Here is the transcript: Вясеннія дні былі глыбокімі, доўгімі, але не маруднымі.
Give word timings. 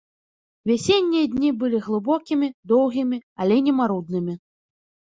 Вясеннія 0.71 1.25
дні 1.35 1.51
былі 1.61 1.83
глыбокімі, 1.89 2.51
доўгімі, 2.75 3.23
але 3.45 3.63
не 3.71 3.79
маруднымі. 3.85 4.33